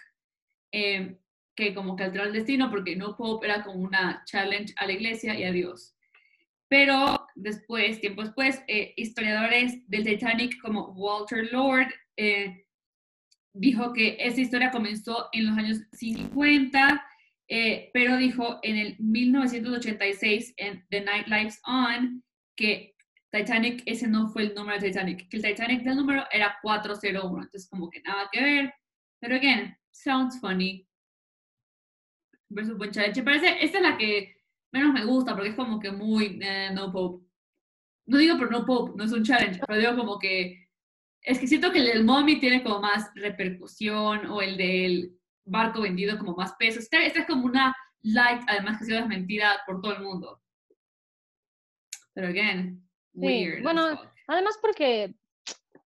eh, 0.73 1.19
que 1.55 1.75
como 1.75 1.97
que 1.97 2.05
alteró 2.05 2.25
el 2.25 2.33
destino, 2.33 2.71
porque 2.71 2.97
No 2.97 3.14
Pope 3.14 3.47
era 3.47 3.62
como 3.62 3.81
una 3.81 4.23
challenge 4.25 4.73
a 4.76 4.87
la 4.87 4.93
iglesia 4.93 5.38
y 5.38 5.45
a 5.45 5.52
Dios. 5.52 5.95
Pero 6.69 7.26
después, 7.35 8.00
tiempo 8.00 8.23
después, 8.23 8.62
eh, 8.69 8.95
historiadores 8.97 9.87
del 9.88 10.05
Titanic 10.05 10.59
como 10.62 10.93
Walter 10.93 11.52
Lord 11.52 11.93
eh, 12.17 12.64
dijo 13.52 13.92
que 13.92 14.16
esa 14.21 14.40
historia 14.40 14.71
comenzó 14.71 15.28
en 15.33 15.47
los 15.47 15.59
años 15.59 15.78
50, 15.92 17.07
eh, 17.49 17.90
pero 17.92 18.16
dijo 18.16 18.61
en 18.62 18.76
el 18.76 18.97
1986 18.99 20.54
en 20.57 20.87
The 20.88 21.00
Night 21.00 21.26
Lives 21.26 21.61
On 21.66 22.23
que 22.57 22.95
Titanic, 23.30 23.83
ese 23.87 24.09
no 24.09 24.28
fue 24.28 24.42
el 24.42 24.54
número 24.54 24.78
de 24.78 24.88
Titanic, 24.88 25.28
que 25.28 25.37
el 25.37 25.42
Titanic 25.42 25.83
del 25.83 25.97
número 25.97 26.25
era 26.33 26.59
401, 26.62 27.42
entonces 27.42 27.69
como 27.71 27.88
que 27.88 28.00
nada 28.02 28.28
que 28.33 28.42
ver. 28.42 28.75
Pero 29.21 29.37
again, 29.37 29.76
sounds 29.92 30.40
funny. 30.40 30.87
Versus 32.49 32.76
Parece, 33.25 33.64
esta 33.64 33.78
es 33.78 33.83
la 33.83 33.97
que 33.97 34.37
menos 34.73 34.92
me 34.92 35.04
gusta 35.04 35.35
porque 35.35 35.50
es 35.50 35.57
como 35.57 35.78
que 35.78 35.92
muy 35.92 36.40
eh, 36.42 36.71
no 36.73 36.90
pope. 36.90 37.25
No 38.07 38.19
digo 38.19 38.37
por 38.37 38.50
no 38.50 38.64
pope, 38.66 38.92
no 38.97 39.04
es 39.04 39.12
un 39.12 39.23
challenge, 39.23 39.61
pero 39.66 39.78
digo 39.78 39.97
como 39.97 40.19
que 40.19 40.69
es 41.22 41.38
que 41.38 41.46
siento 41.46 41.70
que 41.70 41.78
el 41.78 41.86
del 41.86 42.04
mommy 42.04 42.40
tiene 42.40 42.62
como 42.62 42.80
más 42.80 43.10
repercusión 43.14 44.26
o 44.26 44.40
el 44.40 44.56
del 44.56 45.12
barco 45.44 45.82
vendido 45.82 46.18
como 46.18 46.34
más 46.34 46.54
peso. 46.54 46.78
Esta, 46.78 47.02
es 47.02 47.26
como 47.26 47.44
una 47.44 47.76
light, 48.02 48.42
además 48.46 48.78
que 48.78 48.84
ha 48.84 48.86
sido 48.86 48.98
desmentida 48.98 49.60
por 49.66 49.80
todo 49.80 49.94
el 49.94 50.02
mundo. 50.02 50.40
Pero 52.14 52.28
again, 52.28 52.82
weird. 53.12 53.62
Bueno, 53.62 54.00
además 54.26 54.58
porque 54.60 55.14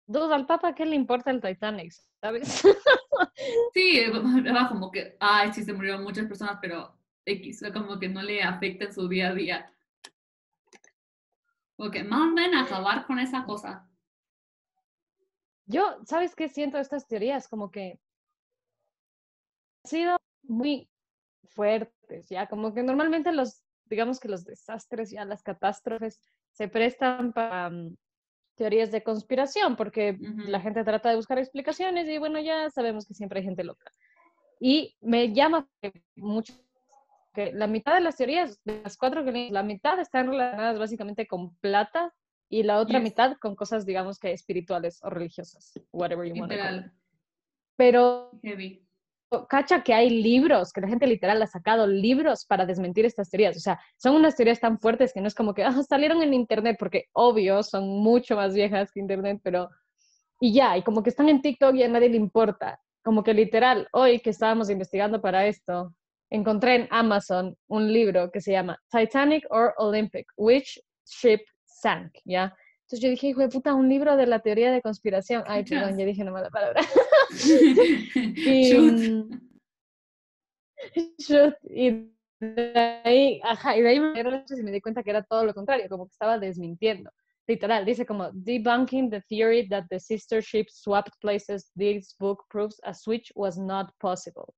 duda 0.06 0.36
al 0.36 0.46
Papa 0.46 0.76
qué 0.76 0.86
le 0.86 0.96
importa 0.96 1.32
el 1.32 1.42
Titanic, 1.42 1.94
¿sabes? 2.20 2.62
sí, 3.74 4.06
va 4.10 4.68
como 4.68 4.92
que, 4.92 5.16
ay, 5.20 5.54
sí 5.54 5.64
se 5.64 5.74
murieron 5.74 6.04
muchas 6.04 6.26
personas, 6.28 6.58
pero 6.62 6.98
X, 7.26 7.64
como 7.74 8.00
que 8.00 8.10
no 8.10 8.22
le 8.22 8.44
afecta 8.44 8.86
en 8.86 8.94
su 8.94 9.08
día 9.08 9.30
a 9.30 9.34
día. 9.34 9.74
Porque 11.76 12.04
manden 12.04 12.54
a 12.54 12.64
acabar 12.64 13.06
con 13.06 13.18
esa 13.18 13.44
cosa. 13.46 13.88
Yo, 15.72 15.98
¿sabes 16.06 16.36
qué 16.36 16.50
siento 16.50 16.78
estas 16.78 17.08
teorías? 17.08 17.48
Como 17.48 17.72
que 17.72 18.00
han 19.84 19.90
sido 19.90 20.18
muy 20.44 20.90
fuertes, 21.46 22.28
ya, 22.30 22.48
como 22.48 22.74
que 22.74 22.84
normalmente 22.84 23.32
los, 23.32 23.64
digamos 23.86 24.20
que 24.20 24.28
los 24.28 24.44
desastres, 24.44 25.12
ya 25.12 25.24
las 25.24 25.44
catástrofes, 25.44 26.22
se 26.52 26.68
prestan 26.68 27.32
para 27.32 27.70
mm, 27.70 27.96
teorías 28.56 28.92
de 28.92 29.02
conspiración, 29.02 29.78
porque 29.78 30.18
la 30.20 30.60
gente 30.60 30.84
trata 30.84 31.10
de 31.10 31.16
buscar 31.16 31.40
explicaciones 31.40 32.08
y 32.10 32.18
bueno, 32.18 32.40
ya 32.40 32.70
sabemos 32.70 33.08
que 33.08 33.14
siempre 33.14 33.40
hay 33.40 33.46
gente 33.46 33.64
loca. 33.64 33.90
Y 34.60 34.98
me 35.00 35.34
llama 35.34 35.70
mucho 36.16 36.54
que 37.34 37.54
la 37.54 37.68
mitad 37.68 37.96
de 37.96 38.02
las 38.02 38.18
teorías, 38.18 38.60
de 38.66 38.82
las 38.84 38.98
cuatro 38.98 39.24
que 39.24 39.50
la 39.50 39.64
mitad 39.64 40.00
están 40.00 40.28
relacionadas 40.28 40.78
básicamente 40.78 41.28
con 41.28 41.56
plata 41.56 42.14
y 42.52 42.64
la 42.64 42.80
otra 42.80 43.00
mitad 43.00 43.38
con 43.38 43.56
cosas, 43.56 43.86
digamos 43.86 44.20
que 44.20 44.34
espirituales 44.34 45.00
o 45.04 45.10
religiosas, 45.10 45.72
whatever 45.94 46.28
you 46.28 46.38
want 46.38 46.52
to 46.52 46.58
call 46.58 46.92
Pero 47.78 48.30
Heavy. 48.44 48.86
cacha 49.48 49.82
que 49.82 49.94
hay 49.94 50.10
libros, 50.10 50.74
que 50.74 50.82
la 50.82 50.90
gente 50.90 51.08
literal 51.08 51.42
ha 51.42 51.48
sacado 51.48 51.88
libros 51.88 52.46
para 52.46 52.66
desmentir 52.66 53.06
estas 53.06 53.30
teorías. 53.30 53.56
O 53.56 53.62
sea, 53.62 53.80
son 53.96 54.16
unas 54.16 54.36
teorías 54.36 54.60
tan 54.60 54.80
fuertes 54.80 55.14
que 55.14 55.22
no 55.22 55.28
es 55.28 55.34
como 55.34 55.54
que 55.54 55.64
ah, 55.64 55.82
salieron 55.84 56.22
en 56.22 56.34
internet, 56.34 56.76
porque 56.78 57.06
obvio 57.14 57.64
son 57.64 57.88
mucho 57.88 58.36
más 58.36 58.54
viejas 58.54 58.92
que 58.92 59.00
internet, 59.00 59.40
pero 59.42 59.70
y 60.42 60.54
ya, 60.54 60.76
y 60.78 60.84
como 60.84 61.02
que 61.04 61.10
están 61.10 61.30
en 61.30 61.42
TikTok 61.42 61.74
y 61.76 61.84
a 61.84 61.88
nadie 61.88 62.10
le 62.10 62.18
importa. 62.18 62.82
Como 63.02 63.24
que 63.24 63.34
literal, 63.34 63.88
hoy 63.94 64.20
que 64.20 64.32
estábamos 64.32 64.70
investigando 64.70 65.22
para 65.22 65.48
esto, 65.48 65.96
encontré 66.30 66.76
en 66.76 66.88
Amazon 66.92 67.56
un 67.68 67.94
libro 67.94 68.30
que 68.30 68.42
se 68.42 68.52
llama 68.52 68.78
Titanic 68.92 69.46
or 69.50 69.74
Olympic, 69.78 70.28
Which 70.36 70.82
Ship 71.06 71.40
Sank, 71.82 72.14
¿ya? 72.26 72.56
Entonces 72.82 73.00
yo 73.00 73.10
dije, 73.10 73.28
hijo 73.28 73.42
de 73.42 73.50
puta, 73.50 73.74
un 73.74 73.90
libro 73.90 74.16
de 74.18 74.28
la 74.28 74.40
teoría 74.40 74.72
de 74.72 74.82
conspiración. 74.82 75.44
Ay, 75.48 75.64
perdón, 75.64 75.98
ya 75.98 76.06
dije 76.06 76.22
una 76.22 76.32
mala 76.32 76.50
palabra. 76.50 76.82
y, 78.16 78.74
y 81.64 82.12
de 82.40 83.02
ahí, 83.04 83.42
ajá, 83.44 83.78
y 83.78 83.82
de 83.82 83.90
ahí 83.90 84.00
me 84.00 84.72
di 84.72 84.82
cuenta 84.82 85.04
que 85.04 85.12
era 85.12 85.24
todo 85.24 85.46
lo 85.46 85.54
contrario, 85.54 85.88
como 85.90 86.06
que 86.08 86.12
estaba 86.12 86.38
desmintiendo. 86.38 87.12
Literal, 87.48 87.86
dice 87.86 88.06
como, 88.06 88.32
debunking 88.34 89.10
the 89.10 89.22
theory 89.22 89.68
that 89.68 89.86
the 89.90 90.00
sister 90.00 90.42
ships 90.42 90.82
swapped 90.82 91.14
places, 91.22 91.72
this 91.76 92.16
book 92.20 92.46
proves 92.50 92.80
a 92.84 92.94
switch 92.94 93.32
was 93.36 93.58
not 93.58 93.92
possible 94.00 94.54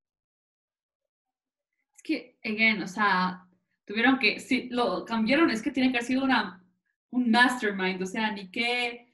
que, 2.03 2.37
again, 2.43 2.83
o 2.83 2.87
sea, 2.87 3.47
tuvieron 3.85 4.19
que, 4.19 4.39
sí, 4.39 4.67
lo 4.69 5.05
cambiaron, 5.05 5.49
es 5.49 5.61
que 5.61 5.71
tiene 5.71 5.89
que 5.89 5.97
haber 5.97 6.07
sido 6.07 6.23
una, 6.23 6.63
un 7.13 7.29
mastermind, 7.29 8.01
o 8.01 8.05
sea, 8.05 8.31
ni 8.31 8.49
que 8.49 9.07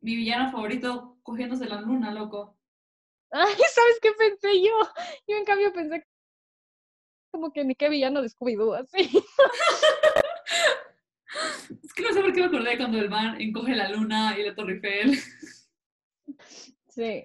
mi 0.00 0.16
villano 0.16 0.50
favorito 0.50 1.18
cogiéndose 1.22 1.66
la 1.66 1.80
luna, 1.80 2.10
loco. 2.10 2.56
Ay, 3.30 3.54
¿sabes 3.74 3.98
qué 4.00 4.12
pensé 4.12 4.62
yo? 4.62 4.72
Yo 5.28 5.36
en 5.36 5.44
cambio 5.44 5.72
pensé 5.72 6.06
como 7.30 7.52
que 7.52 7.64
ni 7.64 7.74
qué 7.74 7.88
villano 7.88 8.22
descubrí 8.22 8.56
así. 8.78 8.98
es 11.82 11.92
que 11.94 12.02
no 12.02 12.12
sé 12.12 12.20
por 12.20 12.32
qué 12.32 12.40
me 12.40 12.46
acordé 12.46 12.76
cuando 12.76 12.98
el 12.98 13.08
man 13.08 13.40
encoge 13.40 13.74
la 13.74 13.90
luna 13.90 14.38
y 14.38 14.44
la 14.44 14.54
Torre 14.54 14.74
Eiffel. 14.74 15.18
Sí. 16.94 17.24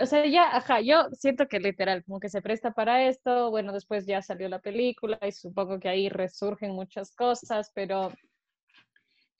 O 0.00 0.06
sea, 0.06 0.24
ya, 0.24 0.56
ajá, 0.56 0.80
yo 0.80 1.08
siento 1.18 1.48
que 1.48 1.58
literal, 1.58 2.04
como 2.04 2.20
que 2.20 2.28
se 2.28 2.40
presta 2.40 2.72
para 2.72 3.08
esto. 3.08 3.50
Bueno, 3.50 3.72
después 3.72 4.06
ya 4.06 4.22
salió 4.22 4.48
la 4.48 4.60
película 4.60 5.18
y 5.26 5.32
supongo 5.32 5.80
que 5.80 5.88
ahí 5.88 6.08
resurgen 6.08 6.76
muchas 6.76 7.12
cosas, 7.16 7.72
pero. 7.74 8.12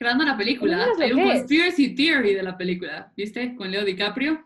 Creando 0.01 0.25
la 0.25 0.35
película, 0.35 0.89
hay 0.99 1.13
un 1.13 1.25
conspiracy 1.25 1.95
theory 1.95 2.33
de 2.33 2.43
la 2.43 2.57
película, 2.57 3.13
¿viste? 3.15 3.55
Con 3.55 3.71
Leo 3.71 3.85
DiCaprio. 3.85 4.43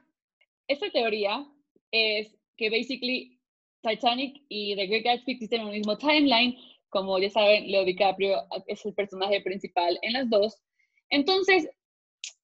Esta 0.66 0.90
teoría 0.90 1.46
es 1.92 2.36
que 2.56 2.70
basically 2.70 3.38
Titanic 3.80 4.42
y 4.48 4.74
The 4.74 4.88
Great 4.88 5.04
Gatsby 5.04 5.34
existen 5.34 5.60
en 5.60 5.68
el 5.68 5.74
mismo 5.74 5.96
timeline. 5.96 6.56
Como 6.88 7.20
ya 7.20 7.30
saben, 7.30 7.70
Leo 7.70 7.84
DiCaprio 7.84 8.42
es 8.66 8.84
el 8.84 8.94
personaje 8.94 9.40
principal 9.42 9.96
en 10.02 10.14
las 10.14 10.28
dos. 10.28 10.60
Entonces, 11.08 11.68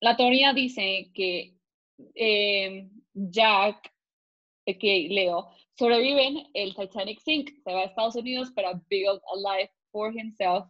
la 0.01 0.17
teoría 0.17 0.53
dice 0.53 1.11
que 1.13 1.57
eh, 2.15 2.89
Jack, 3.15 3.93
que 4.79 5.09
Leo, 5.11 5.49
sobreviven, 5.77 6.47
el 6.55 6.77
Titanic 6.77 7.19
sink, 7.23 7.51
se 7.65 7.73
va 7.73 7.81
a 7.81 7.85
Estados 7.87 8.15
Unidos 8.15 8.53
para 8.53 8.81
build 8.89 9.21
a 9.35 9.57
life 9.59 9.73
for 9.91 10.17
himself. 10.17 10.67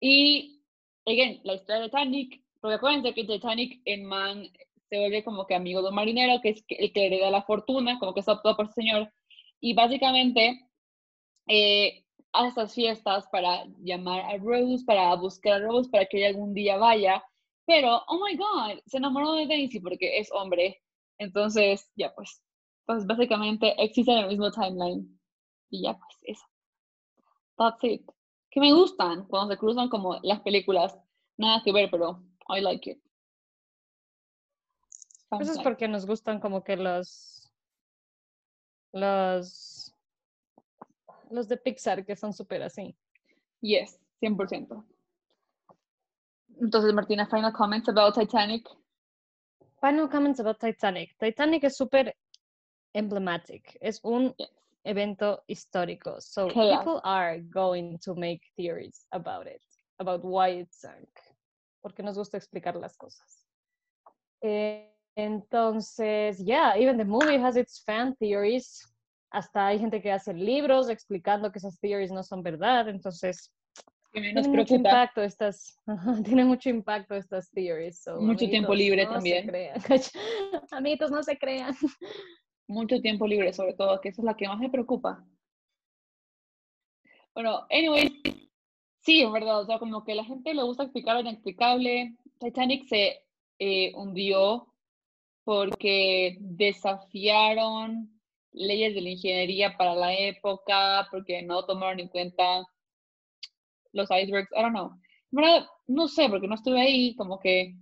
Y, 0.00 0.61
again, 1.06 1.40
la 1.44 1.54
historia 1.54 1.82
de 1.82 1.88
Titanic, 1.88 2.42
porque 2.60 2.76
acuérdense 2.76 3.14
que 3.14 3.24
Titanic, 3.24 3.80
en 3.84 4.04
man 4.04 4.48
se 4.88 4.98
vuelve 4.98 5.24
como 5.24 5.46
que 5.46 5.54
amigo 5.54 5.82
de 5.82 5.88
un 5.88 5.94
marinero, 5.94 6.40
que 6.42 6.50
es 6.50 6.64
el 6.68 6.92
que 6.92 7.06
hereda 7.06 7.30
la 7.30 7.42
fortuna, 7.42 7.98
como 7.98 8.14
que 8.14 8.20
es 8.20 8.28
optado 8.28 8.56
por 8.56 8.66
el 8.66 8.72
señor, 8.72 9.12
y 9.60 9.74
básicamente 9.74 10.60
eh, 11.48 12.04
hace 12.32 12.48
estas 12.48 12.74
fiestas 12.74 13.26
para 13.30 13.64
llamar 13.78 14.20
a 14.22 14.36
Rose, 14.38 14.84
para 14.84 15.14
buscar 15.16 15.54
a 15.54 15.66
Rose, 15.66 15.90
para 15.90 16.06
que 16.06 16.18
ella 16.18 16.28
algún 16.28 16.54
día 16.54 16.76
vaya, 16.76 17.22
pero, 17.66 18.02
oh 18.08 18.18
my 18.24 18.36
god, 18.36 18.80
se 18.86 18.98
enamoró 18.98 19.32
de 19.34 19.46
Daisy 19.46 19.80
porque 19.80 20.18
es 20.18 20.30
hombre. 20.32 20.82
Entonces, 21.18 21.90
ya 21.96 22.14
pues. 22.14 22.42
Pues 22.84 23.06
básicamente 23.06 23.74
existen 23.82 24.18
en 24.18 24.24
el 24.24 24.30
mismo 24.30 24.50
timeline. 24.50 25.20
Y 25.70 25.82
ya 25.84 25.94
pues, 25.94 26.18
eso. 26.22 26.44
That's 27.56 27.84
it. 27.84 28.02
Que 28.52 28.60
me 28.60 28.72
gustan 28.72 29.24
cuando 29.24 29.54
se 29.54 29.58
cruzan 29.58 29.88
como 29.88 30.20
las 30.22 30.40
películas. 30.42 30.96
Nada 31.38 31.62
que 31.64 31.72
ver, 31.72 31.90
pero 31.90 32.22
I 32.48 32.60
like 32.60 32.90
it. 32.90 33.02
Eso 35.40 35.52
es 35.52 35.58
porque 35.60 35.88
nos 35.88 36.04
gustan 36.06 36.38
como 36.38 36.62
que 36.62 36.76
los. 36.76 37.50
Los. 38.92 39.94
Los 41.30 41.48
de 41.48 41.56
Pixar 41.56 42.04
que 42.04 42.14
son 42.14 42.34
súper 42.34 42.62
así. 42.62 42.94
Yes, 43.62 43.98
100%. 44.20 44.84
Entonces, 46.60 46.92
Martina, 46.92 47.26
final 47.26 47.54
comments 47.54 47.88
about 47.88 48.14
Titanic. 48.14 48.68
Final 49.80 50.10
comments 50.10 50.40
about 50.40 50.58
Titanic. 50.58 51.16
Titanic 51.18 51.64
es 51.64 51.76
súper 51.78 52.14
emblematic. 52.92 53.78
Es 53.80 53.98
un 54.02 54.34
Yes. 54.36 54.61
Evento 54.84 55.42
histórico. 55.48 56.20
So 56.20 56.48
Claro. 56.48 56.78
people 56.78 57.00
are 57.04 57.40
going 57.40 57.98
to 58.04 58.14
make 58.14 58.40
theories 58.56 59.06
about 59.12 59.46
it, 59.46 59.62
about 59.98 60.24
why 60.24 60.60
it 60.60 60.68
sank. 60.72 61.08
Porque 61.82 62.02
nos 62.02 62.16
gusta 62.16 62.36
explicar 62.36 62.76
las 62.76 62.96
cosas. 62.96 63.46
Eh, 64.42 64.88
entonces, 65.16 66.38
yeah, 66.44 66.74
even 66.76 66.96
the 66.96 67.04
movie 67.04 67.36
has 67.38 67.56
its 67.56 67.82
fan 67.84 68.14
theories. 68.16 68.82
Hasta 69.32 69.66
hay 69.68 69.78
gente 69.78 70.00
que 70.00 70.10
hace 70.12 70.32
libros 70.34 70.88
explicando 70.88 71.50
que 71.52 71.58
esas 71.58 71.78
theories 71.80 72.10
no 72.10 72.22
son 72.22 72.42
verdad. 72.42 72.88
Entonces, 72.88 73.50
tiene 74.12 74.46
mucho 74.48 74.74
impacto 74.74 75.22
estas, 75.22 75.78
tiene 76.24 76.44
mucho 76.44 76.68
impacto 76.68 77.14
estas 77.14 77.50
theories. 77.50 78.02
so, 78.02 78.20
Mucho 78.20 78.46
tiempo 78.48 78.72
amiguitos, 78.72 78.76
libre 78.78 79.04
no 79.04 79.10
se 79.10 79.14
también. 79.14 79.46
crean. 79.46 79.80
Amiguitos, 80.70 81.10
no 81.10 81.22
se 81.22 81.36
crean. 81.38 81.74
Mucho 82.66 83.00
tiempo 83.00 83.26
libre, 83.26 83.52
sobre 83.52 83.74
todo, 83.74 84.00
que 84.00 84.10
eso 84.10 84.22
es 84.22 84.26
la 84.26 84.36
que 84.36 84.48
más 84.48 84.58
me 84.58 84.70
preocupa. 84.70 85.24
Bueno, 87.34 87.66
anyway, 87.70 88.10
sí, 89.00 89.22
en 89.22 89.32
verdad, 89.32 89.60
o 89.60 89.66
sea, 89.66 89.78
como 89.78 90.04
que 90.04 90.14
la 90.14 90.24
gente 90.24 90.54
le 90.54 90.62
gusta 90.62 90.84
explicar 90.84 91.14
lo 91.14 91.22
inexplicable. 91.22 92.16
Titanic 92.38 92.86
se 92.86 93.22
eh, 93.58 93.92
hundió 93.94 94.72
porque 95.44 96.36
desafiaron 96.40 98.20
leyes 98.52 98.94
de 98.94 99.00
la 99.00 99.10
ingeniería 99.10 99.76
para 99.76 99.94
la 99.94 100.14
época, 100.14 101.08
porque 101.10 101.42
no 101.42 101.64
tomaron 101.64 102.00
en 102.00 102.08
cuenta 102.08 102.64
los 103.92 104.10
icebergs, 104.10 104.50
I 104.52 104.62
don't 104.62 104.74
know. 104.74 104.98
No 105.86 106.08
sé, 106.08 106.28
porque 106.28 106.46
no 106.48 106.54
estuve 106.54 106.80
ahí, 106.80 107.14
como 107.16 107.38
que, 107.40 107.74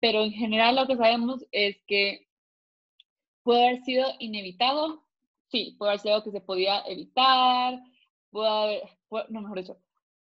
pero 0.00 0.22
en 0.22 0.32
general 0.32 0.76
lo 0.76 0.86
que 0.86 0.96
sabemos 0.96 1.44
es 1.52 1.76
que 1.86 2.27
puede 3.48 3.66
haber 3.66 3.82
sido 3.82 4.06
inevitado, 4.18 5.06
sí, 5.46 5.74
puede 5.78 5.92
haber 5.92 6.00
sido 6.00 6.14
algo 6.16 6.24
que 6.26 6.32
se 6.32 6.42
podía 6.42 6.82
evitar, 6.86 7.80
pudo 8.28 8.46
haber, 8.46 8.82
no, 9.30 9.40
mejor 9.40 9.60
dicho, 9.60 9.78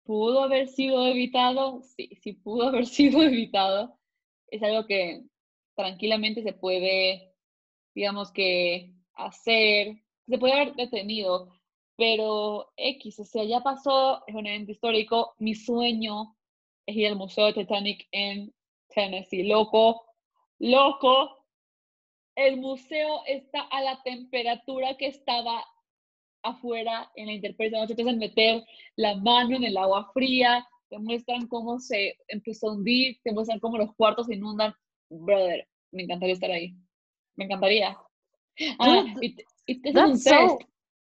pudo 0.05 0.45
haber 0.45 0.69
sido 0.69 1.05
evitado, 1.05 1.83
sí, 1.83 2.11
sí 2.23 2.35
pudo 2.35 2.69
haber 2.69 2.87
sido 2.87 3.21
evitado. 3.21 3.99
Es 4.47 4.63
algo 4.63 4.87
que 4.87 5.25
tranquilamente 5.75 6.45
se 6.45 6.53
puede, 6.53 7.35
digamos 7.93 8.31
que, 8.31 8.95
hacer, 9.15 9.97
se 10.29 10.39
puede 10.39 10.53
haber 10.53 10.77
detenido, 10.77 11.53
pero 11.97 12.71
X, 12.77 13.19
o 13.19 13.25
sea, 13.25 13.43
ya 13.43 13.65
pasó, 13.65 14.23
es 14.29 14.35
un 14.37 14.47
evento 14.47 14.71
histórico, 14.71 15.35
mi 15.41 15.57
sueño 15.57 16.37
es 16.87 16.95
ir 16.95 17.09
al 17.09 17.17
Museo 17.17 17.47
de 17.47 17.55
Titanic 17.55 18.07
en 18.13 18.55
Tennessee, 18.95 19.43
loco, 19.43 20.05
loco, 20.61 21.38
el 22.39 22.57
museo 22.57 23.23
está 23.27 23.63
a 23.63 23.83
la 23.83 24.01
temperatura 24.05 24.97
que 24.97 25.07
estaba 25.09 25.65
afuera 26.45 27.11
en 27.17 27.27
la 27.27 27.33
intemperie. 27.33 27.73
Te 27.87 28.01
hacen 28.01 28.19
meter 28.19 28.65
la 28.95 29.17
mano 29.17 29.57
en 29.57 29.65
el 29.65 29.77
agua 29.77 30.09
fría, 30.15 30.65
te 30.89 30.99
muestran 31.01 31.49
cómo 31.49 31.81
se 31.81 32.17
empezó 32.29 32.69
a 32.69 32.75
hundir, 32.75 33.19
te 33.25 33.33
muestran 33.33 33.59
cómo 33.59 33.77
los 33.77 33.93
cuartos 33.97 34.27
se 34.27 34.37
inundan. 34.37 34.73
Brother, 35.11 35.67
me 35.91 36.05
encantaría 36.05 36.35
estar 36.35 36.51
ahí. 36.53 36.75
Me 37.35 37.47
encantaría. 37.47 37.99
Ah, 38.79 39.05
y 39.21 39.35
te, 39.35 39.45
y 39.67 39.81
te 39.81 39.89
hacen 39.91 40.05
un 40.05 40.19
so- 40.19 40.31
test. 40.31 40.71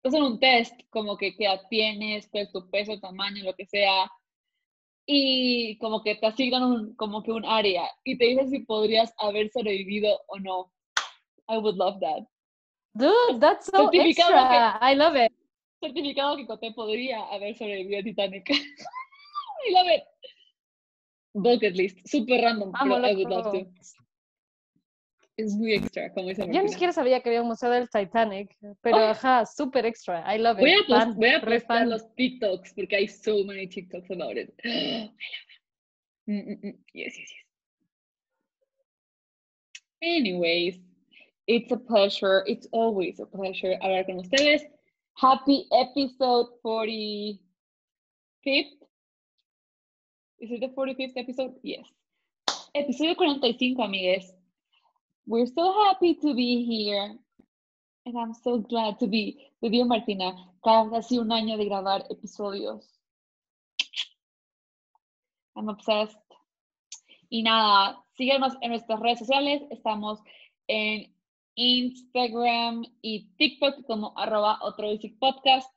Te 0.03 0.09
hacen 0.09 0.23
un 0.23 0.39
test, 0.39 0.81
como 0.91 1.17
que 1.17 1.37
qué 1.37 1.49
tienes, 1.69 2.29
cuál 2.29 2.45
es 2.45 2.53
tu 2.53 2.71
peso, 2.71 3.01
tamaño, 3.01 3.43
lo 3.43 3.55
que 3.55 3.67
sea. 3.67 4.09
Y 5.05 5.79
como 5.79 6.05
que 6.05 6.15
te 6.15 6.27
asignan 6.27 6.63
un, 6.63 6.95
como 6.95 7.25
que 7.25 7.33
un 7.33 7.45
área 7.45 7.91
y 8.05 8.17
te 8.17 8.27
dicen 8.27 8.51
si 8.51 8.61
podrías 8.61 9.13
haber 9.19 9.51
sobrevivido 9.51 10.21
o 10.29 10.39
no. 10.39 10.73
I 11.49 11.59
would 11.59 11.77
love 11.77 11.99
that. 12.01 12.27
Dude, 12.97 13.41
that's 13.41 13.67
so 13.67 13.91
Certificado 13.91 13.91
que- 13.91 14.07
extra. 14.11 14.79
I 14.81 14.95
love 14.95 15.17
it. 15.17 15.33
certificado 15.81 16.37
que 16.37 16.47
Coté 16.47 16.73
podría 16.73 17.23
haber 17.33 17.55
sobrevivido 17.57 18.01
a 18.01 18.03
Titanic. 18.03 18.49
I 18.51 19.73
love 19.73 19.89
it. 19.89 20.03
Bucket 21.35 21.77
list, 21.77 21.99
super 22.07 22.41
random, 22.43 22.73
pero 22.73 23.07
I 23.07 23.15
would 23.15 23.29
love 23.31 23.53
to. 23.53 23.67
Es 25.37 25.55
muy 25.55 25.75
extra, 25.75 26.13
como 26.13 26.29
dice 26.31 26.45
Yo 26.53 26.63
ni 26.63 26.69
siquiera 26.69 26.93
sabía 26.93 27.21
que 27.23 27.29
había 27.29 27.43
un 27.43 27.47
museo 27.49 27.71
del 27.71 27.89
Titanic, 27.89 28.57
pero 28.81 28.97
Oh. 28.97 29.11
ajá, 29.11 29.47
super 29.47 29.87
extra. 29.87 30.25
I 30.35 30.39
love 30.39 30.59
Voy 30.59 30.71
a, 30.73 30.81
it. 30.81 30.87
post- 30.89 30.99
Fan, 31.01 31.15
voy 31.15 31.29
a 31.29 31.61
fan. 31.61 31.91
los 31.91 32.13
TikToks 32.17 32.75
porque 32.75 32.97
hay 32.97 33.07
so 33.07 33.45
many 33.45 33.69
TikToks 33.69 34.11
about 34.11 34.37
it. 34.37 34.53
I 34.65 34.69
love 34.69 35.05
it. 35.05 35.13
Mm, 36.27 36.41
mm, 36.41 36.61
mm. 36.65 36.79
Yes, 36.93 37.17
yes, 37.17 37.31
yes. 37.31 37.45
Anyways, 40.03 40.81
it's 41.49 41.73
a 41.73 41.77
pleasure. 41.77 42.45
It's 42.47 42.69
always 42.73 43.19
a 43.19 43.27
pleasure 43.27 43.75
hablar 43.83 44.05
con 44.05 44.21
ustedes. 44.21 44.63
Happy 45.17 45.67
episode 45.73 46.47
45th. 46.65 47.41
Is 50.41 50.51
it 50.53 50.61
the 50.61 50.69
45th 50.77 51.17
episode? 51.17 51.55
Yes. 51.63 51.87
Episodio 52.77 53.17
45, 53.17 53.79
amigues. 53.81 54.31
We're 55.27 55.47
so 55.47 55.73
happy 55.85 56.15
to 56.23 56.35
be 56.35 56.65
here. 56.65 57.17
And 58.07 58.17
I'm 58.17 58.35
so 58.35 58.59
glad 58.59 58.99
to 59.01 59.07
be 59.07 59.51
with 59.61 59.73
you, 59.73 59.85
Martina. 59.85 60.33
Casi 60.63 61.19
un 61.19 61.31
año 61.31 61.57
de 61.57 61.65
grabar 61.65 62.05
episodios. 62.11 62.85
I'm 65.57 65.69
obsessed. 65.69 66.17
Y 67.31 67.43
nada, 67.43 67.99
síganos 68.17 68.55
en 68.63 68.71
nuestras 68.71 69.01
redes 69.01 69.19
sociales. 69.19 69.63
Estamos 69.71 70.21
en 70.69 71.13
Instagram 71.59 72.85
y 73.03 73.35
TikTok 73.37 73.85
como 73.85 74.17
arroba 74.17 74.59
otro 74.63 74.87
basic 74.87 75.19
podcast. 75.19 75.69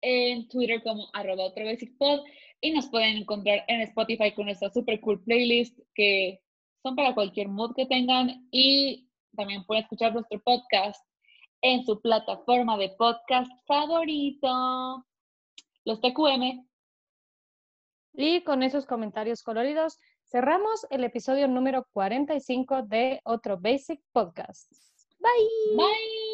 En 0.00 0.48
Twitter 0.48 0.82
como 0.82 1.08
arroba 1.12 1.44
otro 1.44 1.64
basic 1.64 1.96
pod. 1.96 2.20
Y 2.60 2.72
nos 2.72 2.88
pueden 2.88 3.18
encontrar 3.18 3.64
en 3.68 3.82
Spotify 3.82 4.34
con 4.34 4.46
nuestra 4.46 4.68
super 4.70 5.00
cool 5.00 5.22
playlist 5.22 5.78
que 5.94 6.40
son 6.82 6.96
para 6.96 7.14
cualquier 7.14 7.48
mood 7.48 7.72
que 7.76 7.86
tengan. 7.86 8.48
Y 8.50 9.08
también 9.36 9.64
pueden 9.64 9.84
escuchar 9.84 10.12
nuestro 10.12 10.42
podcast 10.42 11.00
en 11.62 11.84
su 11.84 12.00
plataforma 12.00 12.76
de 12.76 12.88
podcast 12.98 13.50
favorito. 13.64 15.06
Los 15.84 16.00
TQM. 16.00 16.66
Y 18.14 18.42
con 18.42 18.64
esos 18.64 18.86
comentarios 18.86 19.44
coloridos, 19.44 20.00
cerramos 20.24 20.84
el 20.90 21.04
episodio 21.04 21.46
número 21.46 21.86
45 21.92 22.82
de 22.82 23.20
otro 23.22 23.56
Basic 23.60 24.02
Podcast. 24.10 24.87
Bye. 25.22 25.48
Bye. 25.76 26.27